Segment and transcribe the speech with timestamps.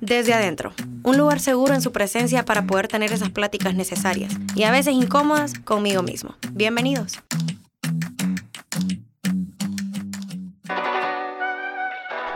[0.00, 0.72] Desde adentro,
[1.02, 4.94] un lugar seguro en su presencia para poder tener esas pláticas necesarias y a veces
[4.94, 6.36] incómodas conmigo mismo.
[6.52, 7.18] Bienvenidos.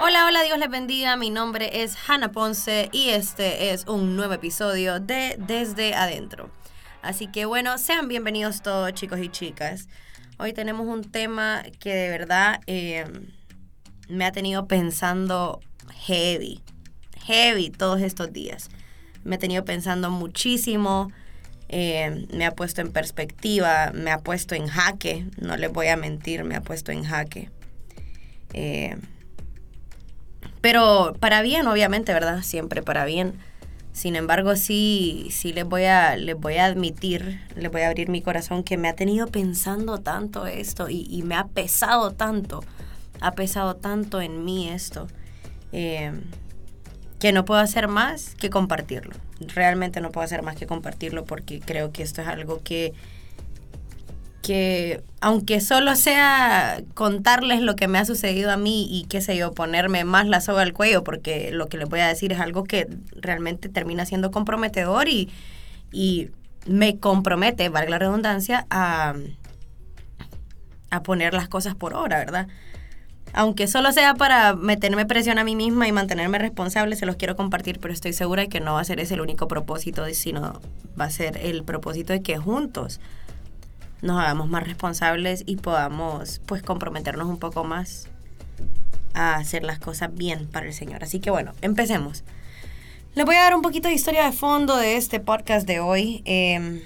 [0.00, 1.16] Hola, hola, Dios les bendiga.
[1.16, 6.50] Mi nombre es Hannah Ponce y este es un nuevo episodio de Desde Adentro.
[7.02, 9.88] Así que bueno, sean bienvenidos todos chicos y chicas.
[10.38, 13.04] Hoy tenemos un tema que de verdad eh,
[14.08, 15.61] me ha tenido pensando
[16.06, 16.62] heavy,
[17.24, 18.70] heavy todos estos días.
[19.24, 21.12] Me ha tenido pensando muchísimo,
[21.69, 25.97] eh, me ha puesto en perspectiva, me ha puesto en jaque, no les voy a
[25.97, 27.51] mentir, me ha puesto en jaque.
[28.55, 28.97] Eh,
[30.61, 32.42] pero para bien, obviamente, ¿verdad?
[32.42, 33.34] Siempre para bien.
[33.92, 38.09] Sin embargo, sí, sí les voy a, les voy a admitir, les voy a abrir
[38.09, 42.62] mi corazón que me ha tenido pensando tanto esto y, me ha pesado tanto,
[43.20, 45.09] ha pesado tanto en mí esto,
[45.73, 46.12] eh,
[47.20, 49.14] que no puedo hacer más que compartirlo.
[49.41, 52.94] Realmente no puedo hacer más que compartirlo porque creo que esto es algo que
[54.42, 59.36] que aunque solo sea contarles lo que me ha sucedido a mí y qué sé
[59.36, 62.41] yo, ponerme más la soga al cuello, porque lo que les voy a decir es
[62.41, 65.28] algo que realmente termina siendo comprometedor y,
[65.92, 66.31] y
[66.66, 69.14] me compromete, valga la redundancia, a,
[70.91, 72.48] a poner las cosas por obra, ¿verdad?
[73.33, 77.37] Aunque solo sea para meterme presión a mí misma y mantenerme responsable, se los quiero
[77.37, 80.61] compartir, pero estoy segura de que no va a ser ese el único propósito, sino
[81.00, 83.00] va a ser el propósito de que juntos
[84.03, 88.09] nos hagamos más responsables y podamos pues comprometernos un poco más
[89.14, 91.05] a hacer las cosas bien para el Señor.
[91.05, 92.25] Así que bueno, empecemos.
[93.15, 96.22] Les voy a dar un poquito de historia de fondo de este podcast de hoy.
[96.25, 96.81] Em,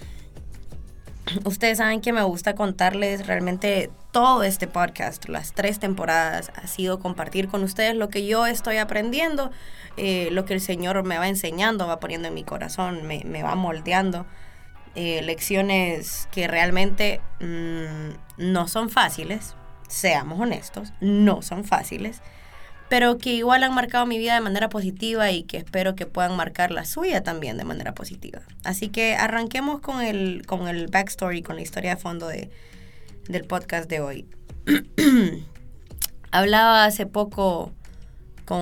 [1.44, 6.98] ustedes saben que me gusta contarles realmente todo este podcast, las tres temporadas, ha sido
[7.00, 9.50] compartir con ustedes lo que yo estoy aprendiendo,
[9.96, 13.54] eh, lo que el Señor me va enseñando, va poniendo en mi corazón, me, va
[13.54, 14.26] moldeando.
[14.96, 19.56] Eh, lecciones que realmente mm, no son fáciles,
[19.88, 22.22] seamos honestos, no son fáciles,
[22.94, 26.36] pero que igual han marcado mi vida de manera positiva y que espero que puedan
[26.36, 28.42] marcar la suya también de manera positiva.
[28.62, 32.50] Así que arranquemos con el, con el backstory, con la historia de fondo de,
[33.26, 34.28] del podcast de hoy.
[36.30, 37.72] Hablaba hace poco
[38.44, 38.60] con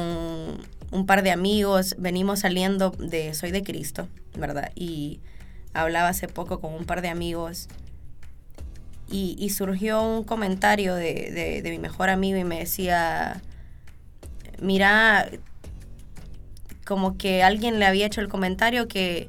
[0.91, 4.73] un par de amigos, venimos saliendo de Soy de Cristo, ¿verdad?
[4.75, 5.21] Y
[5.75, 7.69] hablaba hace poco con un par de amigos
[9.11, 13.43] y, surgió un comentario de, mi mejor amigo y me decía,
[14.63, 15.29] mira,
[16.85, 19.29] como que alguien le había hecho el comentario que,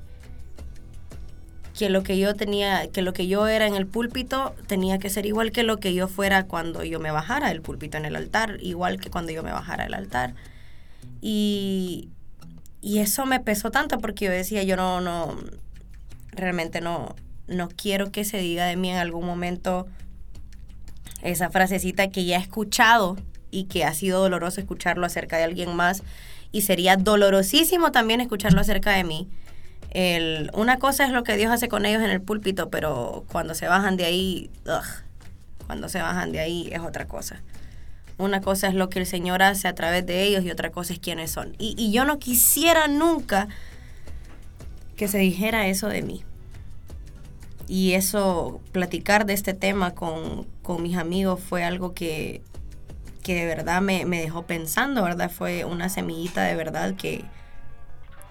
[1.77, 5.09] que lo que yo tenía, que lo que yo era en el púlpito tenía que
[5.09, 8.15] ser igual que lo que yo fuera cuando yo me bajara del púlpito en el
[8.15, 10.35] altar, igual que cuando yo me bajara del altar.
[11.21, 12.09] Y,
[12.81, 15.35] y eso me pesó tanto porque yo decía, yo no, no,
[16.31, 17.15] realmente no,
[17.47, 19.87] no quiero que se diga de mí en algún momento
[21.21, 23.17] esa frasecita que ya he escuchado
[23.53, 26.03] y que ha sido doloroso escucharlo acerca de alguien más
[26.51, 29.27] y sería dolorosísimo también escucharlo acerca de mí.
[29.91, 33.53] El, una cosa es lo que Dios hace con ellos en el púlpito, pero cuando
[33.53, 34.49] se bajan de ahí,
[35.67, 37.41] cuando se bajan de ahí es otra cosa.
[38.17, 40.93] Una cosa es lo que el Señor hace a través de ellos y otra cosa
[40.93, 41.55] es quiénes son.
[41.59, 43.47] Y, y yo no quisiera nunca
[44.95, 46.23] que se dijera eso de mí.
[47.67, 50.45] Y eso, platicar de este tema con,
[50.79, 52.41] mis amigos fue algo que,
[53.23, 55.31] que de verdad me, dejó pensando, ¿verdad?
[55.31, 57.23] Fue una semillita de verdad que,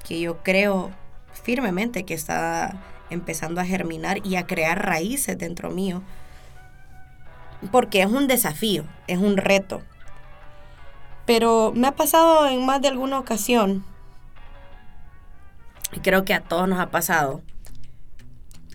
[0.06, 0.90] que yo creo
[1.32, 2.76] firmemente que está
[3.10, 6.02] empezando a germinar y a crear raíces dentro mío.
[7.70, 9.82] Porque es un desafío, es un reto.
[11.26, 13.84] Pero me ha pasado en más de alguna ocasión
[15.92, 17.42] y creo que a todos nos ha pasado,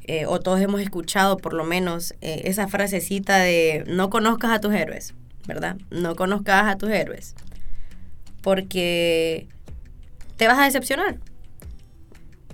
[0.04, 4.62] eh, o todos hemos escuchado por lo menos eh, esa frasecita de no conozcas a
[4.62, 5.14] tus héroes,
[5.48, 5.78] ¿verdad?
[5.90, 7.36] No conozcas a tus héroes,
[8.42, 9.48] porque
[10.36, 11.18] te vas a decepcionar.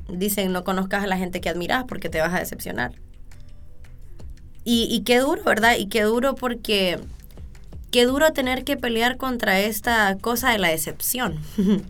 [0.08, 2.94] Dicen no conozcas a la gente que admiras porque te vas a decepcionar.
[4.64, 5.76] Y, y qué duro, ¿verdad?
[5.78, 7.00] Y qué duro porque
[7.92, 11.40] qué duro tener que pelear contra esta cosa de la decepción.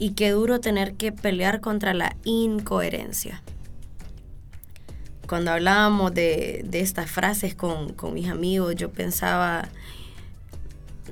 [0.00, 3.42] y qué duro tener que pelear contra la incoherencia.
[5.30, 9.68] Cuando hablábamos de, estas frases con, mis amigos, yo pensaba,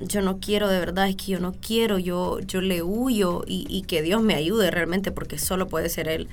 [0.01, 3.65] yo no quiero de verdad, es que yo no quiero, yo, yo le huyo y,
[3.69, 6.27] y, que Dios me ayude realmente porque solo puede ser Él.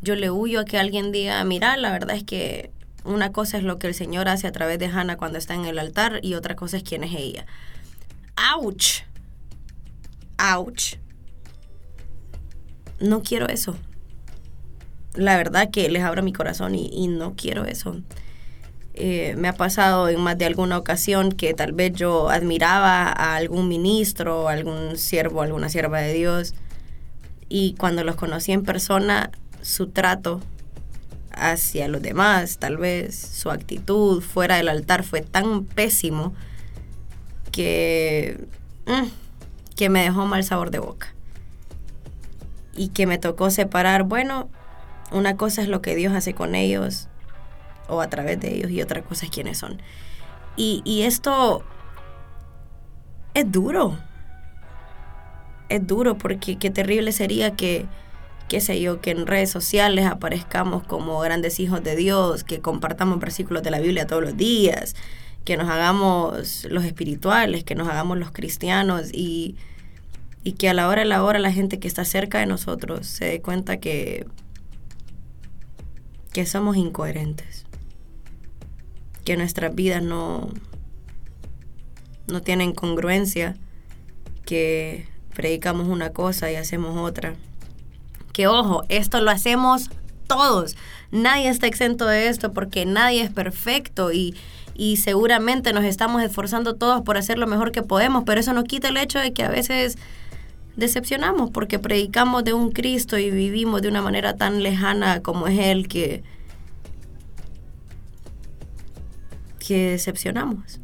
[0.00, 2.70] Yo le huyo a que alguien diga, mira, la verdad es que
[3.02, 5.64] una cosa es lo que el Señor hace a través de Hannah cuando está en
[5.64, 7.46] el altar y otra cosa es quién es ella.
[8.36, 9.02] ¡Auch!
[10.38, 10.98] ¡Auch!
[13.00, 13.76] no quiero eso.
[15.14, 17.96] La verdad que les abro mi corazón y, no quiero eso.
[18.94, 23.36] Eh, me ha pasado en más de alguna ocasión que tal vez yo admiraba a
[23.36, 26.54] algún ministro, algún siervo, alguna sierva de Dios,
[27.48, 29.30] y cuando los conocí en persona,
[29.62, 30.40] su trato
[31.30, 36.34] hacia los demás, tal vez su actitud fuera del altar fue tan pésimo
[37.50, 38.46] que,
[38.86, 39.06] mm,
[39.76, 41.14] que me dejó mal sabor de boca.
[42.76, 44.48] Y que me tocó separar, bueno,
[45.12, 47.08] una cosa es lo que Dios hace con ellos
[47.88, 49.80] o a través de ellos y otra cosa es quiénes son.
[50.56, 51.64] Y, esto
[53.34, 53.98] es duro.
[55.68, 57.86] Es duro porque qué terrible sería que,
[58.48, 63.18] qué sé yo, que en redes sociales aparezcamos como grandes hijos de Dios, que compartamos
[63.18, 64.94] versículos de la Biblia todos los días,
[65.44, 69.56] que nos hagamos los espirituales, que nos hagamos los cristianos y,
[70.44, 73.06] y que a la hora de la hora la gente que está cerca de nosotros
[73.06, 74.26] se dé cuenta que,
[76.34, 77.64] que somos incoherentes,
[79.24, 80.50] que nuestras vidas no,
[82.26, 83.56] no tienen congruencia,
[84.44, 87.34] que predicamos una cosa y hacemos otra.
[88.32, 89.90] Que ojo, esto lo hacemos
[90.26, 90.76] todos.
[91.12, 94.34] Nadie está exento de esto porque nadie es perfecto y,
[94.74, 98.64] y seguramente nos estamos esforzando todos por hacer lo mejor que podemos, pero eso no
[98.64, 99.98] quita el hecho de que a veces
[100.76, 105.58] decepcionamos porque predicamos de un Cristo y vivimos de una manera tan lejana como es
[105.58, 106.22] Él que,
[109.58, 110.80] que decepcionamos,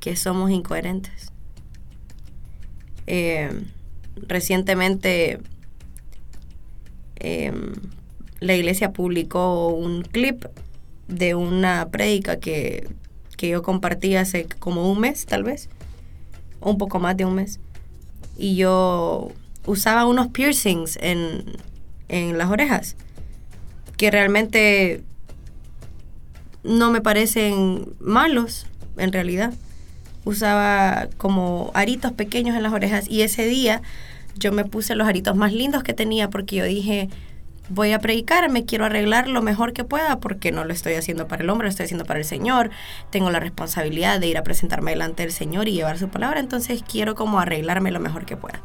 [0.00, 1.32] que somos incoherentes.
[3.06, 3.50] Eh,
[4.28, 5.40] recientemente
[7.16, 7.72] em,
[8.40, 10.44] la iglesia publicó un clip
[11.08, 12.88] de una prédica que,
[13.38, 15.70] yo compartí hace como un mes, tal vez,
[16.60, 17.58] un poco más de un mes.
[18.40, 19.32] Y yo
[19.66, 21.44] usaba unos piercings en,
[22.08, 22.96] en las orejas,
[23.98, 25.02] que realmente
[26.64, 28.66] no me parecen malos,
[28.96, 29.52] en realidad.
[30.24, 33.82] Usaba como aritos pequeños en las orejas y ese día
[34.38, 37.10] yo me puse los aritos más lindos que tenía porque yo dije,
[37.70, 41.26] voy a predicar, me quiero arreglar lo mejor que pueda porque no lo estoy haciendo
[41.28, 42.70] para el hombre, lo estoy haciendo para el Señor.
[43.10, 46.84] Tengo la responsabilidad de ir a presentarme delante del Señor y llevar su palabra, entonces
[46.86, 48.60] quiero como arreglarme lo mejor que pueda.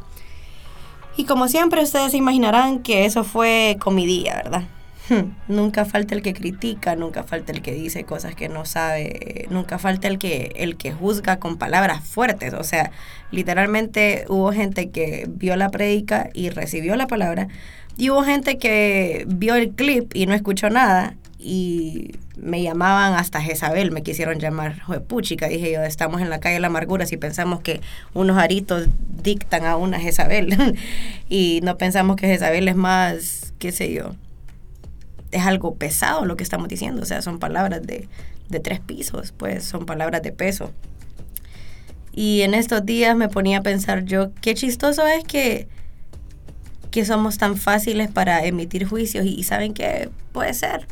[1.15, 4.63] Y como siempre ustedes se imaginarán que eso fue comidilla, ¿verdad?
[5.47, 9.77] nunca falta el que critica, nunca falta el que dice cosas que no sabe, nunca
[9.77, 12.91] falta el que el que juzga con palabras fuertes, o sea,
[13.31, 17.47] literalmente hubo gente que vio la prédica y recibió la palabra,
[17.97, 23.41] y hubo gente que vio el clip y no escuchó nada y me llamaban hasta
[23.41, 27.17] Jezabel, me quisieron llamar puchica, dije yo, estamos en la calle de la amargura si
[27.17, 27.81] pensamos que
[28.13, 28.87] unos aritos
[29.23, 30.77] dictan a una Jezabel
[31.29, 34.15] y no pensamos que Jezabel es más, qué sé yo,
[35.31, 38.07] es algo pesado lo que estamos diciendo, o sea, son palabras de,
[38.49, 40.71] de tres pisos, pues son palabras de peso.
[42.17, 45.67] Y en estos días me ponía a pensar yo, qué chistoso es que
[46.95, 50.87] que somos tan fáciles para emitir juicios y, saben que puede ser,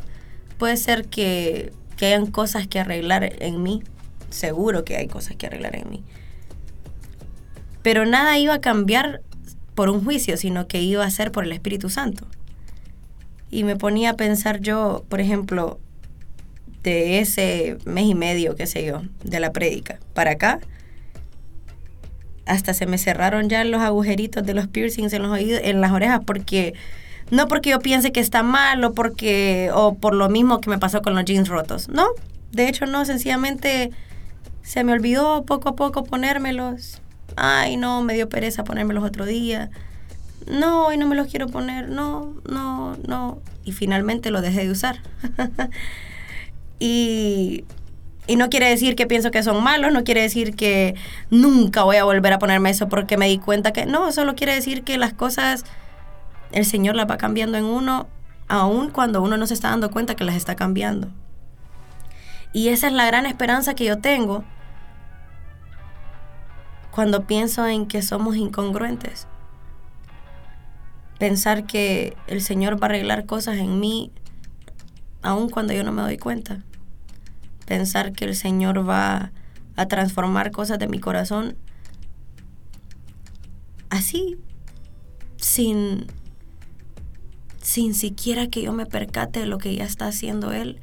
[0.58, 3.84] puede ser que, que hayan cosas que arreglar en mí,
[4.30, 6.04] seguro que hay cosas que arreglar en mí.
[7.84, 9.22] Pero nada iba a cambiar
[9.76, 12.28] por un juicio, sino que iba a ser por el Espíritu Santo.
[13.50, 15.80] Y me ponía a pensar yo, por ejemplo,
[16.83, 20.60] de ese mes y medio, qué sé yo, de la prédica para acá,
[22.45, 25.92] hasta se me cerraron ya los agujeritos de los piercings en los oídos, en las
[25.92, 26.73] orejas, porque
[27.31, 30.78] no porque yo piense que está mal o porque o por lo mismo que me
[30.78, 31.90] pasó con los jeans rotos.
[31.90, 32.07] No,
[32.52, 33.92] de hecho no, sencillamente
[34.62, 37.02] se me olvidó poco a poco ponérmelos.
[37.35, 39.69] Ay, no, me dio pereza ponérmelos otro día.
[40.47, 41.90] No, hoy no me los quiero poner.
[41.90, 43.40] No, no, no.
[43.64, 45.00] Y finalmente lo dejé de usar.
[46.80, 47.64] y
[48.33, 50.95] y no quiere decir que pienso que son malos, no quiere decir que
[51.30, 54.56] nunca voy a volver a ponerme eso porque me di cuenta que no, solo quiere
[54.56, 55.66] decir que las cosas
[56.52, 58.07] el Señor las va cambiando en uno,
[58.47, 61.09] aun cuando uno no se está dando cuenta que las está cambiando.
[62.54, 64.44] Y esa es la gran esperanza que yo tengo
[66.90, 69.28] cuando pienso en que somos incongruentes.
[71.19, 74.11] Pensar que el Señor va a arreglar cosas en mí
[75.21, 76.63] aun cuando yo no me doy cuenta
[77.66, 79.32] pensar que el Señor va
[79.76, 81.56] a transformar cosas de mi corazón
[83.90, 84.38] así,
[85.38, 86.08] sin,
[87.62, 90.80] sin siquiera que yo me percate de lo que ya está haciendo Él.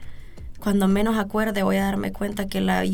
[0.60, 2.84] Cuando menos acuerde voy a darme cuenta que la,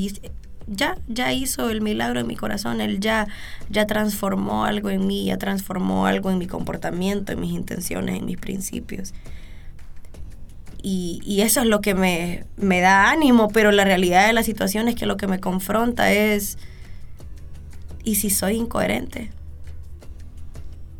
[0.66, 3.26] ya, ya hizo el milagro en mi corazón, Él ya,
[3.68, 8.24] ya transformó algo en mí, ya transformó algo en mi comportamiento, en mis intenciones, en
[8.24, 9.12] mis principios.
[10.88, 14.86] Y, eso es lo que me, me da ánimo, pero la realidad de la situación
[14.86, 16.58] es que lo que me confronta es,
[18.04, 19.32] ¿y si soy incoherente?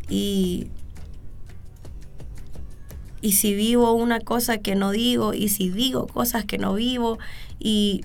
[0.09, 0.67] Y
[3.23, 7.19] y si vivo una cosa que no digo, y si digo cosas que no vivo,
[7.59, 8.05] y,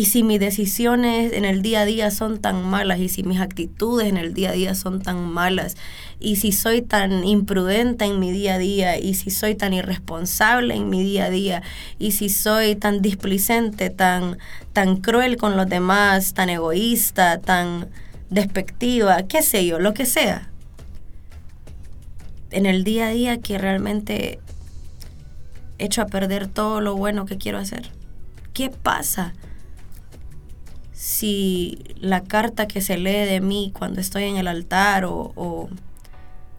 [0.00, 3.38] y si mis decisiones en el día a día son tan malas, y si mis
[3.38, 5.76] actitudes en el día a día son tan malas,
[6.18, 10.74] y si soy tan imprudente en mi día a día, y si soy tan irresponsable
[10.74, 11.62] en mi día a día,
[11.98, 14.38] y si soy tan displicente, tan,
[14.72, 17.90] tan cruel con los demás, tan egoísta, tan
[18.30, 20.48] despectiva, qué sé yo, lo que sea
[22.52, 24.40] en el día a día que realmente
[25.76, 27.90] echo a perder todo lo bueno que quiero hacer?
[28.54, 29.34] ¿Qué pasa
[31.00, 35.70] si la carta que se lee de mí cuando estoy en el altar o, o,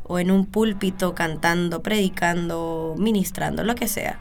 [0.03, 4.17] o en un púlpito cantando, predicando, ministrando, lo que sea?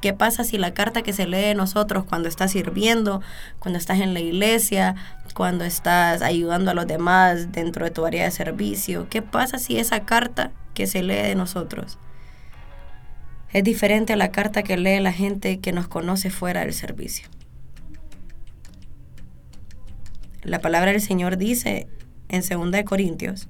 [0.00, 3.22] ¿Qué pasa si la carta que se lee de nosotros cuando estás sirviendo,
[3.58, 4.94] cuando estás en la iglesia,
[5.34, 9.80] cuando estás ayudando a los demás dentro de tu área de servicio, qué pasa si
[9.80, 11.98] esa carta que se lee de nosotros
[13.52, 17.28] es diferente a la carta que lee la gente que nos conoce fuera del servicio?
[20.42, 21.86] La palabra del Señor dice
[22.28, 23.48] en 2 Corintios,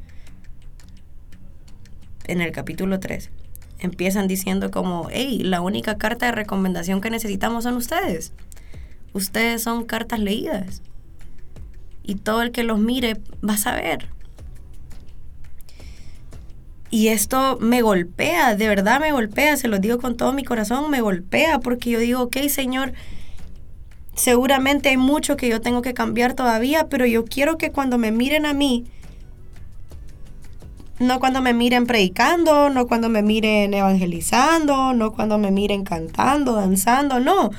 [2.25, 3.31] en el capítulo 3,
[3.79, 8.33] empiezan diciendo como, hey, la única carta de recomendación que necesitamos son ustedes.
[9.15, 10.83] Ustedes son cartas leídas.
[12.03, 14.09] Y todo el que los mire va a saber.
[16.91, 20.91] Y esto me golpea, de verdad me golpea, se lo digo con todo mi corazón,
[20.91, 22.93] me golpea porque yo digo, ok, Señor,
[24.15, 28.13] seguramente hay mucho que yo tengo que cambiar todavía, pero yo quiero que cuando me
[28.13, 28.85] miren a mí,
[30.99, 36.55] no cuando me miren predicando, no cuando me miren evangelizando, no cuando me miren cantando,
[36.55, 37.51] danzando, no.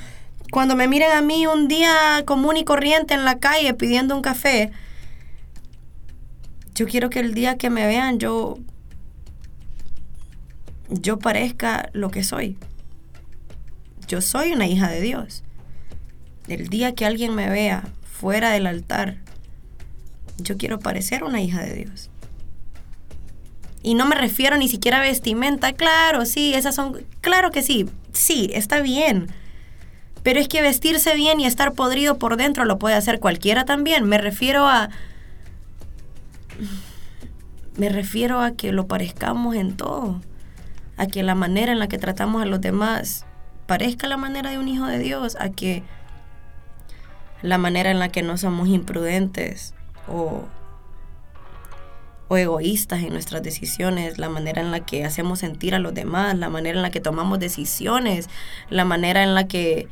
[0.52, 4.22] Cuando me miren a mí un día común y corriente en la calle pidiendo un
[4.22, 4.72] café,
[6.76, 8.58] yo quiero que el día que me vean yo
[10.90, 12.58] yo parezca lo que soy.
[14.08, 15.44] Yo soy una hija de Dios.
[16.48, 19.18] El día que alguien me vea fuera del altar,
[20.38, 22.10] yo quiero parecer una hija de Dios.
[23.82, 25.74] Y no me refiero ni siquiera a vestimenta.
[25.74, 27.06] Claro, sí, esas son...
[27.20, 29.28] Claro que sí, sí, está bien.
[30.24, 34.06] Pero es que vestirse bien y estar podrido por dentro lo puede hacer cualquiera también.
[34.06, 34.90] Me refiero a...
[37.76, 40.22] Me refiero a que lo parezcamos en todo.
[40.96, 43.26] A que la manera en la que tratamos a los demás
[43.66, 45.36] parezca la manera de un hijo de Dios.
[45.38, 45.84] A que
[47.44, 49.76] la manera en la que no somos imprudentes
[50.08, 50.46] o
[52.28, 56.38] o egoístas en nuestras decisiones, la manera en la que hacemos sentir a los demás,
[56.38, 58.30] la manera en la que tomamos decisiones,
[58.70, 59.88] la manera en la que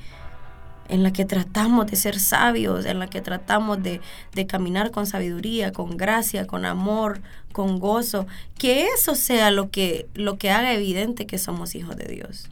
[0.89, 4.01] en la que tratamos de ser sabios, en la que tratamos de,
[4.34, 7.22] de caminar con sabiduría, con gracia, con amor,
[7.53, 8.27] con gozo,
[8.58, 12.50] que eso sea lo que, lo que haga evidente que somos hijos de Dios.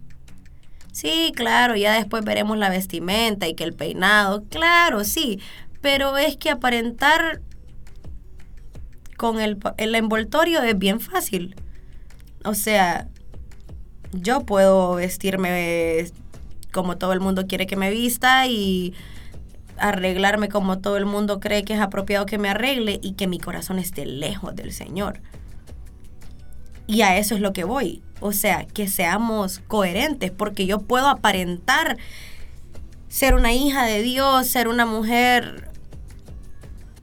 [0.92, 5.40] Sí, claro, ya después veremos la vestimenta y que el peinado, claro, sí,
[5.82, 7.42] pero es que aparentar
[9.18, 11.56] con el, el envoltorio es bien fácil.
[12.44, 13.08] O sea,
[14.12, 16.12] yo puedo vestirme
[16.72, 18.94] como todo el mundo quiere que me vista y
[19.78, 23.40] arreglarme como todo el mundo cree que es apropiado que me arregle y que mi
[23.40, 25.22] corazón esté lejos del Señor.
[26.90, 28.02] Y a eso es lo que voy.
[28.20, 32.00] O sea, que seamos coherentes, porque yo puedo aparentar
[33.10, 35.70] ser una hija de Dios, ser una mujer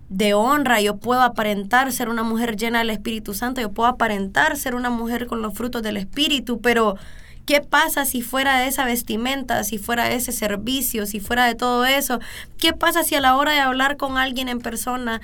[0.09, 4.57] de honra, yo puedo aparentar ser una mujer llena del Espíritu Santo, yo puedo aparentar
[4.57, 6.97] ser una mujer con los frutos del Espíritu, pero
[7.45, 11.55] ¿qué pasa si fuera de esa vestimenta, si fuera de ese servicio, si fuera de
[11.55, 12.19] todo eso?
[12.59, 15.21] ¿Qué pasa si a la hora de hablar con alguien en persona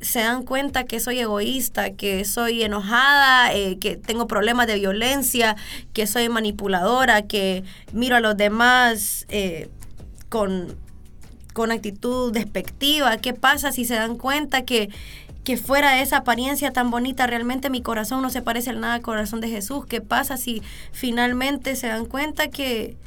[0.00, 5.56] se dan cuenta que soy egoísta, que soy enojada, eh, que tengo problemas de violencia,
[5.92, 9.68] que soy manipuladora, que miro a los demás eh,
[10.28, 10.76] con
[11.56, 13.16] con actitud despectiva?
[13.16, 14.90] ¿Qué pasa si se dan cuenta que,
[15.42, 18.92] que fuera de esa apariencia tan bonita realmente mi corazón no se parece al nada
[18.92, 19.86] al corazón de Jesús?
[19.86, 20.62] ¿Qué pasa si
[20.92, 22.98] finalmente se dan cuenta que,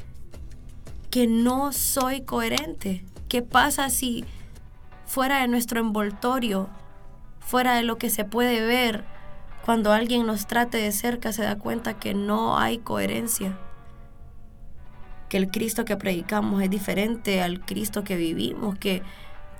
[1.11, 3.05] que no soy coherente?
[3.27, 4.25] ¿Qué pasa si
[5.09, 6.69] fuera de nuestro envoltorio,
[7.39, 9.03] fuera de lo que se puede ver,
[9.65, 13.57] cuando alguien nos trate de cerca se da cuenta que no hay coherencia?
[15.29, 19.03] que el Cristo que predicamos es diferente al Cristo que vivimos, que,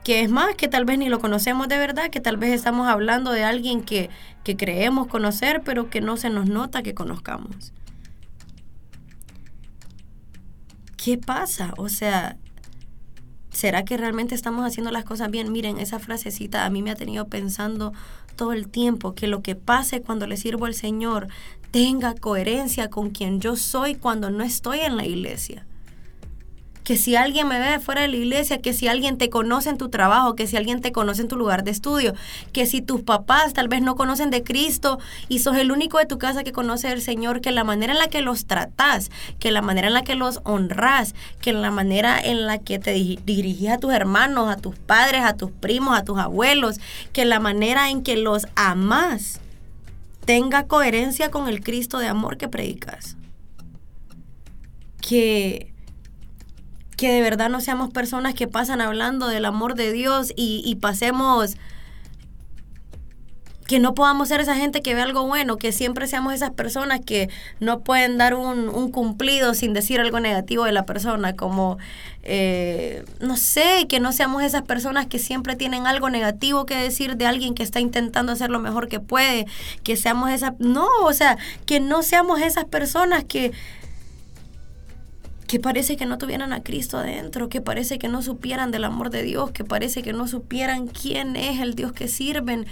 [0.04, 2.88] que es más, que tal vez ni lo conocemos de verdad, que tal vez estamos
[2.88, 4.10] hablando de alguien que,
[4.44, 7.72] que creemos conocer, pero que no se nos nota que conozcamos.
[10.98, 11.74] ¿Qué pasa?
[11.78, 12.36] O sea,
[13.52, 15.52] ¿será que realmente estamos haciendo las cosas bien?
[15.52, 17.94] Miren, esa frasecita a mí me ha tenido pensando
[18.36, 21.28] todo el tiempo que lo que pase cuando le sirvo al Señor
[21.72, 25.66] tenga coherencia con quien yo soy cuando no estoy en la iglesia
[26.84, 29.78] que si alguien me ve fuera de la iglesia, que si alguien te conoce en
[29.78, 32.14] tu trabajo, que si alguien te conoce en tu lugar de estudio,
[32.52, 36.06] que si tus papás tal vez no conocen de Cristo y sos el único de
[36.06, 39.52] tu casa que conoce al Señor, que la manera en la que los tratás, que
[39.52, 43.70] la manera en la que los honras, que la manera en la que te dirigís
[43.70, 46.80] a tus hermanos, a tus padres, a tus primos, a tus abuelos,
[47.14, 49.42] que la manera en que los amás
[50.26, 53.16] tenga coherencia con el Cristo de amor que predicas.
[55.02, 55.74] Que
[57.00, 61.56] que de verdad no seamos personas que pasan hablando del amor de Dios y, pasemos
[63.68, 67.00] que no podamos ser esa gente que ve algo bueno, que siempre seamos esas personas
[67.00, 67.30] que
[67.62, 71.78] no pueden dar un, cumplido sin decir algo negativo de la persona, como,
[72.24, 77.16] eh, no sé, que no seamos esas personas que siempre tienen algo negativo que decir
[77.16, 79.46] de alguien que está intentando hacer lo mejor que puede,
[79.84, 83.54] que seamos esas, no, o sea, que no seamos esas personas que
[85.50, 89.10] que parece que no tuvieran a Cristo adentro, que parece que no supieran del amor
[89.10, 92.68] de Dios, que parece que no supieran quién es el Dios que sirven.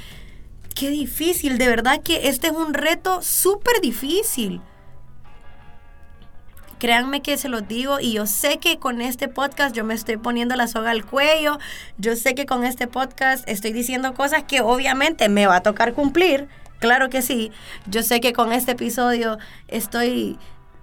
[0.75, 4.61] Qué difícil, de verdad que este es un reto súper difícil.
[6.77, 10.17] Créanme que se los digo y yo sé que con este podcast yo me estoy
[10.17, 11.57] poniendo la soga al cuello,
[11.97, 15.93] yo sé que con este podcast estoy diciendo cosas que obviamente me va a tocar
[15.95, 17.51] cumplir, claro que sí,
[17.87, 20.37] yo sé que con este episodio estoy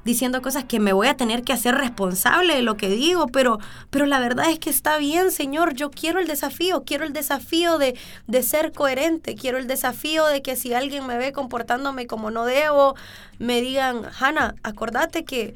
[0.04, 3.58] diciendo cosas que me voy a tener que hacer responsable de lo que digo, pero,
[3.90, 7.78] pero la verdad es que está bien, Señor, yo quiero el desafío, quiero el desafío
[7.78, 12.30] de, de ser coherente, quiero el desafío de que si alguien me ve comportándome como
[12.30, 12.94] no debo,
[13.38, 15.54] me digan, Hannah, acordate que,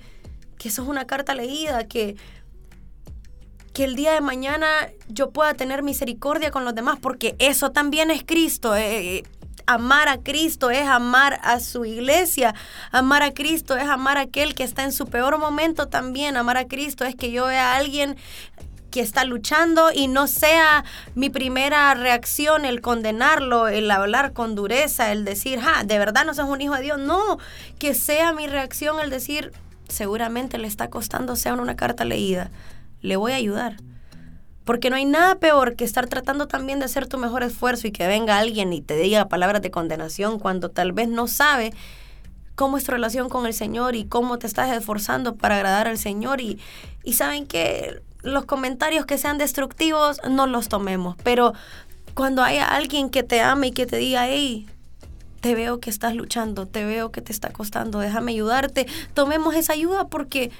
[0.59, 2.17] que eso es una carta leída, que,
[3.73, 4.67] que el día de mañana
[5.09, 8.75] yo pueda tener misericordia con los demás, porque eso también es Cristo.
[8.75, 9.23] Eh, eh,
[9.69, 12.55] amar a Cristo es amar a su iglesia.
[12.91, 16.37] Amar a Cristo es amar a aquel que está en su peor momento también.
[16.37, 18.17] Amar a Cristo es que yo vea a alguien
[18.91, 25.13] que está luchando y no sea mi primera reacción el condenarlo, el hablar con dureza,
[25.13, 26.99] el decir, ah, de verdad no sos un hijo de Dios.
[26.99, 27.39] No,
[27.79, 29.53] que sea mi reacción el decir,
[29.89, 32.51] seguramente le está costando, sea una carta leída.
[33.03, 33.77] Le voy a ayudar.
[34.69, 37.91] Porque no hay nada peor que estar tratando también de hacer tu mejor esfuerzo y
[37.91, 41.73] que venga alguien y te diga palabras de condenación cuando tal vez no sabe
[42.55, 45.97] cómo es tu relación con el Señor y cómo te estás esforzando para agradar al
[45.97, 46.43] Señor.
[46.43, 46.59] Y,
[47.03, 51.17] y saben que los comentarios que sean destructivos no los tomemos.
[51.23, 51.55] Pero
[52.13, 54.67] cuando haya alguien que te ame y que te diga, hey,
[55.41, 59.73] te veo que estás luchando, te veo que te está costando, déjame ayudarte, tomemos esa
[59.73, 60.51] ayuda porque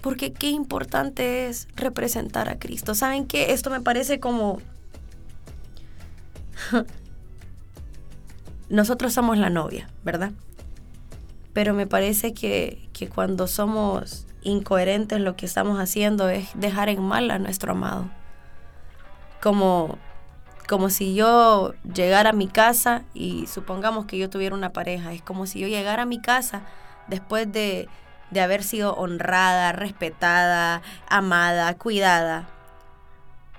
[0.00, 2.94] porque qué importante es representar a Cristo.
[2.94, 3.52] ¿Saben qué?
[3.52, 4.58] Esto me parece como...
[8.68, 10.32] Nosotros somos la novia, ¿verdad?
[11.52, 17.02] Pero me parece que, que cuando somos incoherentes lo que estamos haciendo es dejar en
[17.02, 18.08] mal a nuestro amado.
[19.42, 19.98] Como,
[20.68, 25.22] como si yo llegara a mi casa y supongamos que yo tuviera una pareja, es
[25.22, 26.62] como si yo llegara a mi casa
[27.08, 27.88] después de
[28.30, 32.48] de haber sido honrada, respetada, amada, cuidada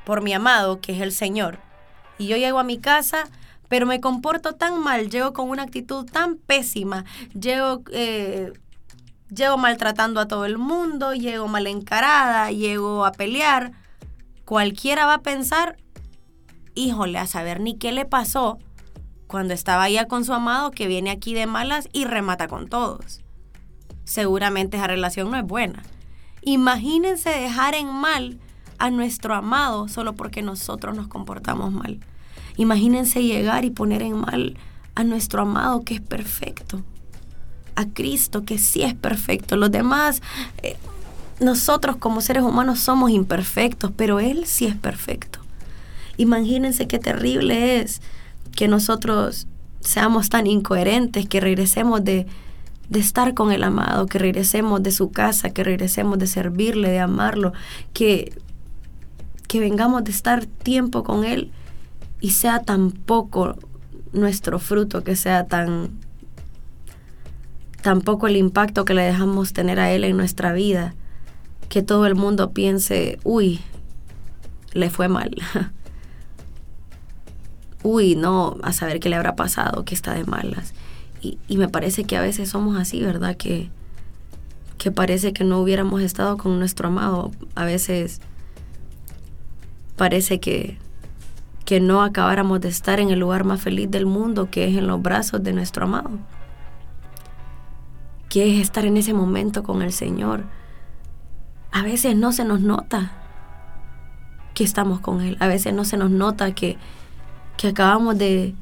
[0.06, 1.60] por mi amado, que es el Señor.
[2.18, 3.26] Y yo llego a mi casa,
[3.68, 7.06] pero me comporto tan mal, llego con una actitud tan pésima,
[7.40, 8.54] llego, eh,
[9.30, 13.72] llego maltratando a todo el mundo, llego mal encarada, llego a pelear.
[14.46, 15.78] Cualquiera va a pensar,
[16.76, 18.60] híjole, a saber ni qué le pasó
[19.28, 23.22] cuando estaba allá con su amado que viene aquí de malas y remata con todos
[24.12, 25.84] seguramente esa relación no es buena.
[26.42, 28.38] Imagínense dejar en mal
[28.78, 32.00] a nuestro amado solo porque nosotros nos comportamos mal.
[32.58, 34.58] Imagínense llegar y poner en mal
[34.96, 36.82] a nuestro amado que es perfecto.
[37.76, 39.56] A Cristo que sí es perfecto.
[39.56, 40.22] Los demás,
[40.62, 40.76] eh,
[41.40, 45.40] nosotros como seres humanos somos imperfectos, pero Él sí es perfecto.
[46.18, 48.02] Imagínense qué terrible es
[48.58, 49.48] que nosotros
[49.80, 52.28] seamos tan incoherentes, que regresemos de,
[52.92, 57.00] de estar con el amado, que regresemos de su casa, que regresemos de servirle, de
[57.00, 57.54] amarlo,
[57.94, 58.34] que,
[59.48, 61.52] que vengamos de estar tiempo con Él
[62.20, 63.56] y sea tan poco
[64.12, 65.92] nuestro fruto, que sea tan,
[67.82, 70.94] tan poco el impacto que le dejamos tener a Él en nuestra vida,
[71.70, 73.62] que todo el mundo piense, uy,
[74.74, 75.34] le fue mal.
[77.84, 80.74] uy, no, a saber qué le habrá pasado, que está de malas.
[81.22, 83.38] Y, me parece que a veces somos así, ¿verdad?
[83.38, 83.70] Que,
[84.78, 87.32] que parece que no hubiéramos estado con nuestro amado.
[87.54, 88.22] A veces
[89.96, 90.80] parece que,
[91.64, 94.88] que no acabáramos de estar en el lugar más feliz del mundo, que es en
[94.88, 96.10] los brazos de nuestro amado.
[98.28, 100.46] Que es estar en ese momento con el Señor.
[101.72, 103.12] A veces no se nos nota
[104.56, 105.38] que estamos con Él.
[105.40, 106.78] A veces no se nos nota que,
[107.58, 108.56] que acabamos de,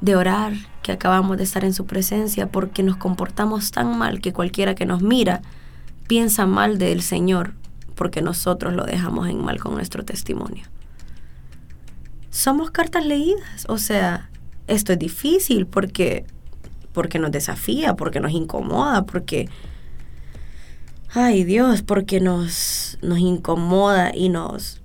[0.00, 4.32] de orar, que acabamos de estar en su presencia, porque nos comportamos tan mal que
[4.32, 5.42] cualquiera que nos mira
[6.06, 7.54] piensa mal del Señor,
[7.94, 10.64] porque nosotros lo dejamos en mal con nuestro testimonio.
[12.30, 14.30] Somos cartas leídas, o sea,
[14.66, 16.24] esto es difícil porque
[16.92, 19.48] porque nos desafía, porque nos incomoda, porque
[21.12, 24.80] ay Dios, porque nos nos incomoda y nos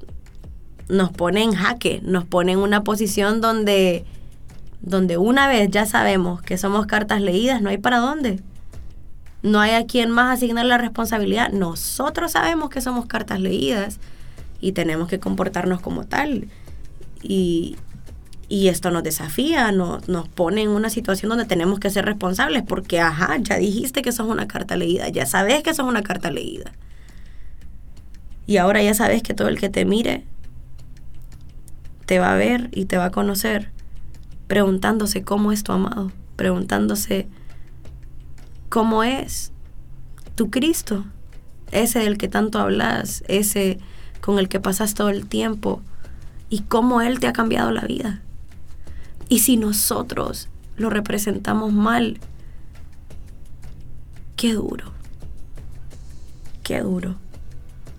[0.90, 4.06] nos pone en jaque, nos pone en una posición donde,
[4.84, 8.42] donde una vez ya sabemos que somos cartas leídas, no hay para dónde.
[9.42, 11.52] No hay a quien más asignar la responsabilidad.
[11.52, 14.00] Nosotros sabemos que somos cartas leídas
[14.60, 16.50] y tenemos que comportarnos como tal.
[17.22, 17.78] Y,
[18.50, 22.64] y esto nos desafía, nos, nos pone en una situación donde tenemos que ser responsables
[22.64, 26.30] porque, ajá, ya dijiste que sos una carta leída, ya sabes que sos una carta
[26.30, 26.74] leída.
[28.46, 30.26] Y ahora ya sabes que todo el que te mire
[32.06, 33.72] te va a ver y te va a conocer
[34.54, 37.28] preguntándose cómo es tu amado, preguntándose
[38.70, 39.52] cómo es
[40.36, 41.06] tu Cristo,
[41.72, 43.80] ese del que tanto hablas, ese
[44.22, 45.82] con el que pasas todo el tiempo
[46.52, 48.22] y cómo Él te ha cambiado la vida.
[49.28, 52.20] Y si nosotros lo representamos mal,
[54.36, 54.92] qué duro,
[56.62, 57.16] qué duro.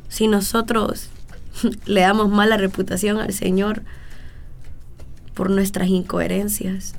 [0.08, 1.10] Si nosotros
[1.84, 3.82] le damos mala reputación al Señor
[5.34, 6.94] por nuestras incoherencias.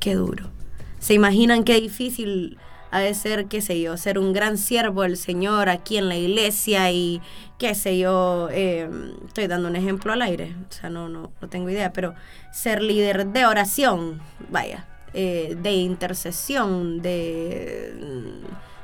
[0.00, 0.50] Qué duro.
[0.98, 2.58] ¿Se imaginan qué difícil
[2.90, 6.16] ha de ser, qué sé yo, ser un gran siervo del Señor aquí en la
[6.16, 7.20] iglesia y
[7.58, 11.48] qué sé yo, em, estoy dando un ejemplo al aire, o sea, no, no, no
[11.48, 12.14] tengo idea, pero
[12.52, 17.92] ser líder de oración, vaya, eh, de intercesión, de,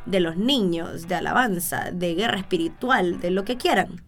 [0.05, 4.03] de los niños, de alabanza, de guerra espiritual, de lo que quieran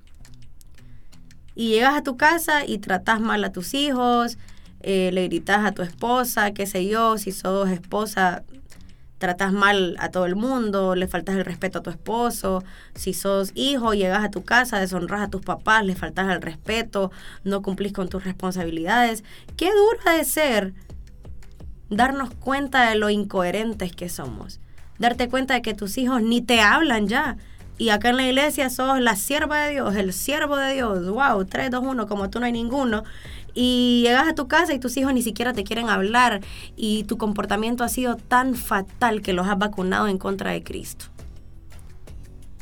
[1.54, 4.38] y llegas a tu casa y tratas mal a tus hijos,
[4.80, 8.42] eh, le gritas a tu esposa, qué sé yo, si sos esposa,
[9.18, 12.62] tratas mal a todo el mundo, le faltas el respeto a tu esposo,
[12.94, 17.10] si sos hijo, llegas a tu casa, deshonras a tus papás, le faltas el respeto,
[17.44, 19.24] no cumplís con tus responsabilidades.
[19.56, 20.74] Qué duro ha de ser
[21.88, 24.60] darnos cuenta de lo incoherentes que somos,
[24.98, 27.36] darte cuenta de que tus hijos ni te hablan ya
[27.76, 31.08] y acá en la iglesia sos la sierva de Dios, el siervo de Dios.
[31.08, 33.02] Wow, 3, 2, 1, como tú no hay ninguno.
[33.52, 36.40] Y llegas a tu casa y tus hijos ni siquiera te quieren hablar
[36.76, 41.06] y tu comportamiento ha sido tan fatal que los has vacunado en contra de Cristo.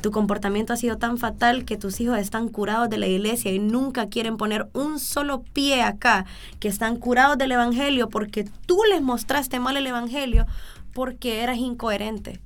[0.01, 3.59] Tu comportamiento ha sido tan fatal que tus hijos están curados de la iglesia y
[3.59, 6.25] nunca quieren poner un solo pie acá,
[6.59, 10.45] que están curados del Evangelio porque tú les mostraste mal el Evangelio
[10.93, 12.41] porque eras incoherente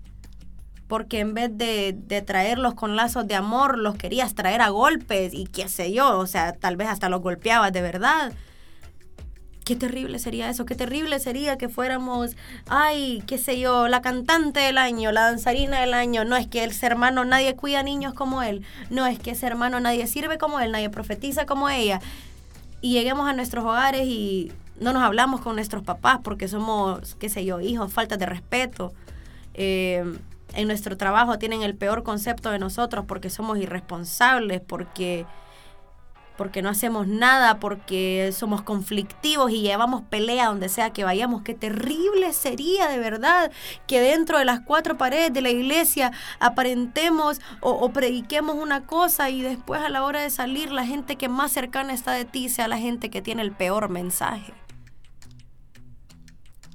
[0.88, 5.34] porque en vez de, de, traerlos con lazos de amor, los querías traer a golpes
[5.34, 8.34] y qué sé yo, o sea, tal vez hasta los golpeabas de verdad.
[9.66, 12.38] Qué terrible sería eso, qué terrible sería que fuéramos,
[12.70, 16.24] ay, qué sé yo, la cantante del año, la danzarina del año.
[16.24, 19.82] No es que ese hermano nadie cuida niños como él, no es que ese hermano
[19.82, 22.00] nadie sirve como él, nadie profetiza como ella.
[22.80, 27.28] Y lleguemos a nuestros hogares y no nos hablamos con nuestros papás porque somos, qué
[27.28, 28.94] sé yo, hijos, falta de respeto.
[29.54, 30.06] Eh,
[30.58, 35.26] en nuestro trabajo tienen el peor concepto de nosotros porque somos irresponsables, porque
[36.36, 41.42] porque no hacemos nada, porque somos conflictivos y llevamos pelea donde sea que vayamos.
[41.42, 43.52] Qué terrible sería de verdad
[43.88, 49.32] que dentro de las cuatro paredes de la iglesia aparentemos o, o, prediquemos una cosa
[49.32, 52.50] y después a la hora de salir la gente que más cercana está de ti
[52.50, 54.54] sea la gente que tiene el peor mensaje.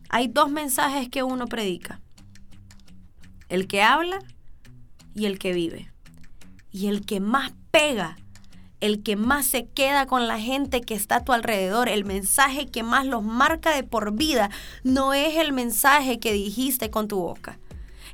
[0.09, 2.02] Hay dos mensajes que uno predica
[3.53, 4.19] el que habla
[5.15, 5.93] y el que vive.
[6.71, 8.17] Y el que más pega,
[8.81, 12.67] el que más se queda con la gente que está a tu alrededor, el mensaje
[12.67, 14.49] que más los marca de por vida,
[14.85, 17.59] no es el mensaje que dijiste con tu boca.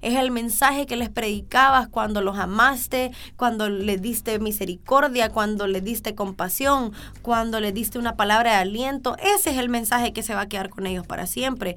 [0.01, 5.85] Es el mensaje que les predicabas cuando los amaste, cuando les diste misericordia, cuando les
[5.85, 9.17] diste compasión, cuando les diste una palabra de aliento.
[9.19, 11.77] Ese es el mensaje que se va a quedar con ellos para siempre.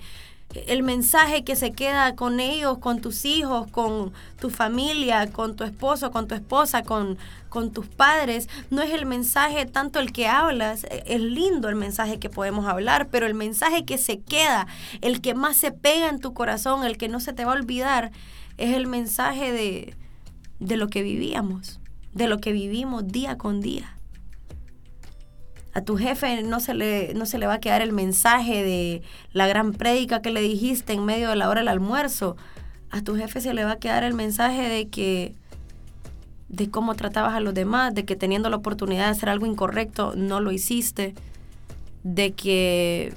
[0.54, 5.64] El mensaje que se queda con ellos, con tus hijos, con tu familia, con tu
[5.64, 7.18] esposo, con tu esposa, con,
[7.50, 12.20] con tus padres, no es el mensaje tanto el que hablas, es lindo el mensaje
[12.20, 14.68] que podemos hablar, pero el mensaje que se queda,
[15.02, 17.56] el que más se pega en tu corazón, el que no se te va a
[17.56, 18.12] olvidar,
[18.58, 19.96] es el mensaje de,
[20.60, 21.80] de lo que vivíamos,
[22.14, 23.96] de lo que vivimos día con día.
[25.74, 29.02] A tu jefe no se, le, no se le va a quedar el mensaje de
[29.32, 32.36] la gran prédica que le dijiste en medio de la hora del almuerzo.
[32.90, 35.36] A tu jefe se le va a quedar el mensaje de que
[36.50, 40.14] de cómo tratabas a los demás, de que teniendo la oportunidad de hacer algo incorrecto
[40.18, 41.16] no lo hiciste,
[42.04, 43.14] de que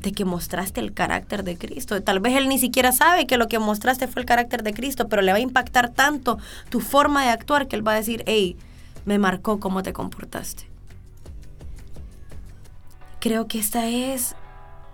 [0.00, 2.00] de que mostraste el carácter de Cristo.
[2.02, 5.08] Tal vez él ni siquiera sabe que lo que mostraste fue el carácter de Cristo,
[5.08, 6.38] pero le va a impactar tanto
[6.70, 8.56] tu forma de actuar que él va a decir, hey,
[9.04, 10.67] me marcó cómo te comportaste.
[13.20, 14.36] Creo que esta es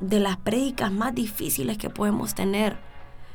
[0.00, 2.78] de las prédicas más difíciles que podemos tener.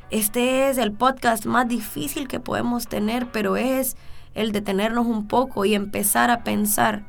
[0.09, 3.97] Este es el podcast más difícil que podemos tener, pero es
[4.33, 7.03] el detenernos un poco y empezar a pensar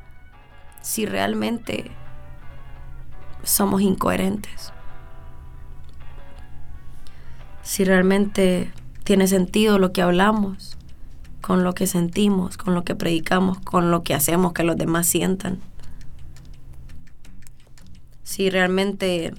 [0.83, 1.91] si realmente
[3.45, 4.75] somos incoherentes.
[7.63, 8.71] Si realmente
[9.05, 10.77] tiene sentido lo que hablamos,
[11.41, 15.07] con lo que sentimos, con lo que predicamos, con lo que hacemos que los demás
[15.07, 15.70] sientan
[18.31, 19.35] si realmente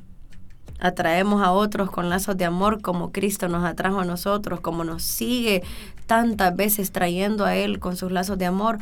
[0.82, 5.02] atraemos a otros con lazos de amor como Cristo nos atrajo a nosotros, como nos
[5.02, 5.64] sigue
[6.08, 8.80] tantas veces trayendo a Él con sus lazos de amor,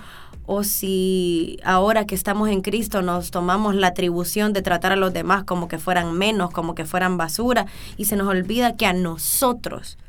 [0.47, 5.13] o si ahora que estamos en Cristo nos tomamos la atribución de tratar a los
[5.13, 8.93] demás como que fueran menos, como que fueran basura, y se nos olvida que a
[8.93, 9.99] nosotros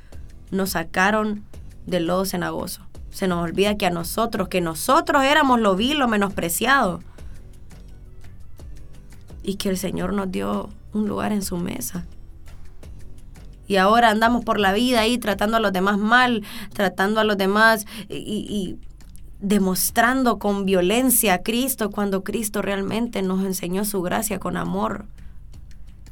[0.50, 1.44] nos sacaron
[1.84, 2.80] del lodo cenagoso.
[3.10, 7.00] Se nos olvida que a nosotros, que nosotros éramos lo vil, lo menospreciado
[9.42, 12.07] y que el Señor nos dio un lugar en su mesa.
[13.66, 17.38] Y ahora andamos por la vida ahí tratando a los demás mal, tratando a los
[17.38, 18.79] demás y, y
[19.38, 25.07] demostrando con violencia a Cristo cuando Cristo realmente nos enseñó su gracia con amor.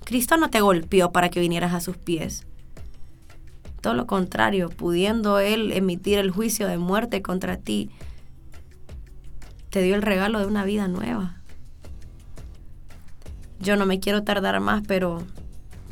[0.05, 2.47] Cristo no te golpeó para que vinieras a sus pies.
[3.81, 7.91] Todo lo contrario, pudiendo Él emitir el juicio de muerte contra ti,
[9.71, 11.38] te dio el regalo de una vida nueva.
[13.61, 15.23] Yo no me quiero tardar más, pero,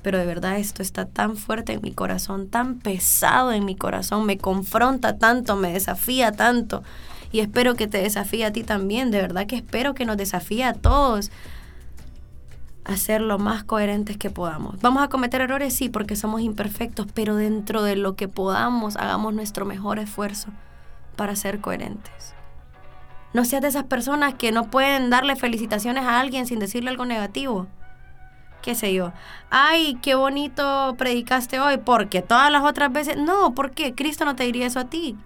[0.03, 4.27] pero de verdad esto está tan fuerte en mi corazón, tan pesado en mi corazón,
[4.27, 6.83] me confronta tanto, me desafía tanto.
[7.33, 10.65] Y espero que te desafíe a ti también, de verdad que espero que nos desafíe
[10.65, 11.31] a todos
[12.85, 14.81] a ser lo más coherentes que podamos.
[14.81, 19.35] Vamos a cometer errores, sí, porque somos imperfectos, pero dentro de lo que podamos, hagamos
[19.35, 20.51] nuestro mejor esfuerzo
[21.17, 22.36] para ser coherentes.
[23.33, 27.05] No seas de esas personas que no pueden darle felicitaciones a alguien sin decirle algo
[27.05, 27.67] negativo.
[28.63, 29.13] ¿Qué sé yo?
[29.51, 33.17] Ay, qué bonito predicaste hoy, porque todas las otras veces...
[33.17, 33.95] No, ¿por qué?
[33.95, 35.17] Cristo no te diría eso a ti.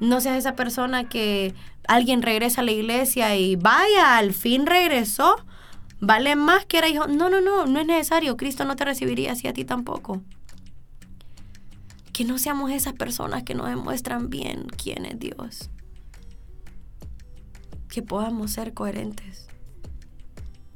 [0.00, 1.54] No seas esa persona que
[1.88, 5.36] alguien regresa a la iglesia y vaya, al fin regresó.
[6.00, 7.06] Vale más que era hijo.
[7.08, 8.36] No, no, no, no es necesario.
[8.36, 10.22] Cristo no te recibiría así a ti tampoco.
[12.12, 15.70] Que no seamos esas personas que nos demuestran bien quién es Dios
[17.96, 19.46] que podamos ser coherentes.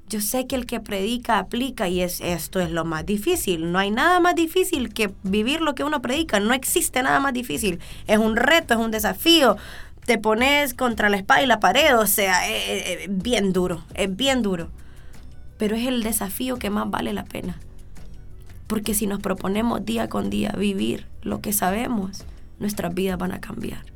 [0.09, 3.71] Yo sé que el que predica aplica y es esto es lo más difícil.
[3.71, 6.41] No hay nada más difícil que vivir lo que uno predica.
[6.41, 7.79] No existe nada más difícil.
[8.07, 9.59] Es un reto, es un desafío.
[10.07, 14.41] Te pones contra la espada y la pared, o sea, es, bien duro, es bien
[14.41, 14.71] duro.
[15.59, 17.61] Pero es el desafío que más vale la pena.
[18.67, 22.25] Porque si nos proponemos día con día vivir lo que sabemos,
[22.59, 23.90] nuestras vidas van a cambiar.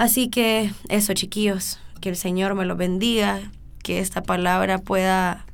[0.00, 3.38] Así que eso, chiquillos, que el Señor me lo bendiga,
[3.82, 5.44] que esta palabra pueda,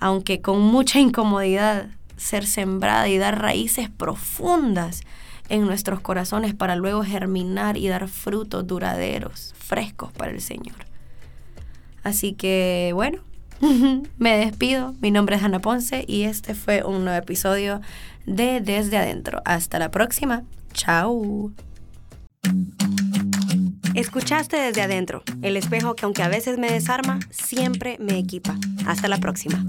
[0.00, 5.02] aunque con mucha incomodidad, ser sembrada y dar raíces profundas
[5.48, 10.74] en nuestros corazones para luego germinar y dar frutos duraderos, frescos para el Señor.
[12.02, 13.20] Así que bueno,
[14.18, 14.96] me despido.
[15.00, 17.80] Mi nombre es Ana Ponce y este fue un nuevo episodio
[18.26, 19.40] de Desde Adentro.
[19.44, 20.42] Hasta la próxima.
[20.72, 21.52] Chao.
[23.94, 28.56] Escuchaste desde adentro, el espejo que aunque a veces me desarma, siempre me equipa.
[28.86, 29.64] Hasta la próxima.